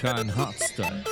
Kein 0.00 0.34
Hardstyle. 0.36 1.04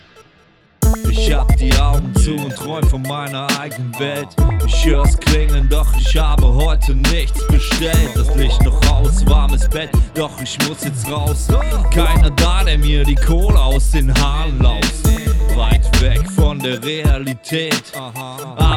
Ich 1.09 1.33
hab 1.33 1.57
die 1.57 1.73
Augen 1.75 2.15
zu 2.17 2.35
und 2.35 2.55
träum 2.55 2.83
von 2.85 3.03
meiner 3.03 3.47
eigenen 3.59 3.99
Welt. 3.99 4.29
Ich 4.67 4.87
hör's 4.87 5.19
klingen, 5.19 5.69
doch 5.69 5.87
ich 5.97 6.17
habe 6.17 6.47
heute 6.47 6.95
nichts 6.95 7.47
bestellt. 7.49 8.11
Das 8.15 8.35
Licht 8.37 8.63
noch 8.63 8.81
aus, 8.91 9.27
warmes 9.27 9.69
Bett, 9.69 9.91
doch 10.15 10.41
ich 10.41 10.59
muss 10.69 10.85
jetzt 10.85 11.11
raus. 11.11 11.49
Keiner 11.93 12.31
da, 12.31 12.65
der 12.65 12.79
mir 12.79 13.05
die 13.05 13.17
Kohle 13.17 13.61
aus 13.61 13.91
den 13.91 14.13
Haaren 14.21 14.61
laust. 14.61 15.09
Weit 15.57 16.01
weg 16.01 16.29
von 16.31 16.59
der 16.59 16.83
Realität. 16.83 17.93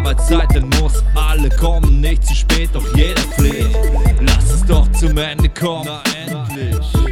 Arbeitszeit, 0.04 0.54
dann 0.54 0.68
muss 0.82 1.02
alle 1.16 1.50
kommen, 1.50 2.02
nicht 2.02 2.26
zu 2.26 2.36
spät, 2.36 2.70
doch 2.74 2.86
jeder 2.94 3.22
fleht. 3.22 3.70
Lass 4.20 4.52
es 4.52 4.66
doch 4.66 4.92
zum 4.92 5.18
Ende 5.18 5.48
kommen. 5.48 5.88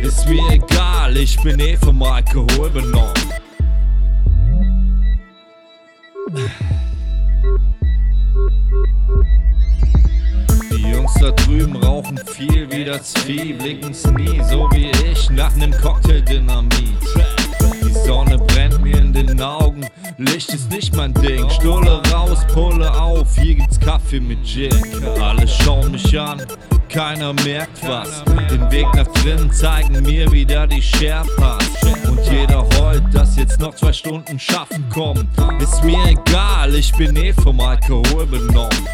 Ist 0.02 0.28
mir 0.28 0.42
egal, 0.52 1.16
ich 1.16 1.42
bin 1.42 1.58
eh 1.62 1.78
vom 1.78 2.04
Alkohol 2.04 2.70
benommen. 2.70 3.14
Die 10.72 10.92
Jungs 10.92 11.14
da 11.14 11.32
drüben 11.32 11.78
rauchen 11.78 12.20
viel 12.28 12.70
wie 12.72 12.84
das 12.84 13.14
Vieh, 13.26 13.54
blinken's 13.54 14.06
nie, 14.12 14.42
so 14.50 14.68
wie 14.72 14.92
ich, 15.10 15.30
nach 15.30 15.56
nem 15.56 15.72
Cocktail-Dynamit. 15.72 16.51
Licht 20.18 20.54
ist 20.54 20.70
nicht 20.72 20.96
mein 20.96 21.14
Ding. 21.14 21.50
Stulle 21.50 22.02
raus, 22.12 22.40
Pulle 22.54 22.92
auf, 22.94 23.36
hier 23.36 23.56
gibt's 23.56 23.80
Kaffee 23.80 24.20
mit 24.20 24.46
Gin. 24.46 24.72
Alle 25.22 25.48
schauen 25.48 25.92
mich 25.92 26.20
an, 26.20 26.42
keiner 26.90 27.34
merkt 27.34 27.88
was. 27.88 28.24
Den 28.50 28.70
Weg 28.72 28.88
nach 28.94 29.08
drinnen 29.08 29.52
zeigen 29.52 30.02
mir 30.04 30.32
wieder 30.32 30.68
die 30.68 30.82
Sherpas. 30.82 31.64
Und 32.08 32.20
jeder 32.30 32.66
heult, 32.80 33.04
dass 33.14 33.38
jetzt 33.38 33.60
noch 33.60 33.76
zwei 33.76 33.94
Stunden 33.94 34.38
schaffen 34.40 34.88
kommen. 34.90 35.28
Ist 35.60 35.84
mir 35.84 36.06
egal, 36.06 36.76
ich 36.76 36.92
bin 36.94 37.16
eh 37.16 37.34
vom 37.34 37.60
Alkohol 37.60 38.26
benommen. 38.26 38.88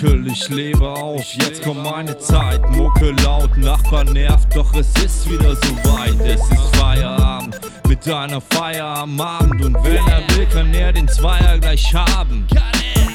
Dunkel, 0.00 0.26
ich 0.26 0.48
lebe 0.48 0.88
auf, 0.88 1.24
jetzt 1.34 1.62
kommt 1.62 1.82
meine 1.82 2.16
Zeit. 2.18 2.60
Mucke 2.70 3.12
laut, 3.24 3.56
Nachbar 3.56 4.04
nervt, 4.04 4.54
doch 4.54 4.72
es 4.74 4.92
ist 5.02 5.30
wieder 5.30 5.54
so 5.54 5.76
weit. 5.84 6.20
Es 6.20 6.40
ist 6.50 6.76
Feierabend 6.76 7.60
mit 7.88 8.06
deiner 8.06 8.40
Feier 8.40 8.86
am 8.98 9.20
Abend. 9.20 9.64
Und 9.64 9.74
wenn 9.84 10.06
er 10.06 10.22
will, 10.36 10.46
kann 10.46 10.72
er 10.74 10.92
den 10.92 11.08
Zweier 11.08 11.58
gleich 11.58 11.94
haben. 11.94 12.46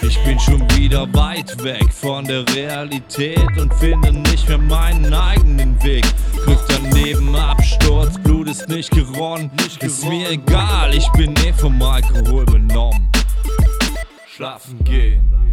Ich 0.01 0.23
bin 0.23 0.39
schon 0.39 0.61
wieder 0.71 1.11
weit 1.13 1.63
weg 1.63 1.91
von 1.91 2.25
der 2.25 2.47
Realität 2.55 3.57
und 3.57 3.73
finde 3.75 4.11
nicht 4.11 4.47
mehr 4.47 4.57
meinen 4.57 5.13
eigenen 5.13 5.81
Weg. 5.83 6.05
Griff 6.43 6.63
daneben, 6.67 7.35
Absturz, 7.35 8.17
Blut 8.23 8.47
ist 8.47 8.67
nicht 8.69 8.91
geronnen. 8.91 9.49
Ist 9.79 10.05
mir 10.05 10.29
egal, 10.29 10.93
ich 10.93 11.09
bin 11.13 11.33
eh 11.45 11.53
vom 11.53 11.81
Alkohol 11.81 12.45
benommen. 12.45 13.07
Schlafen 14.27 14.83
gehen. 14.83 15.44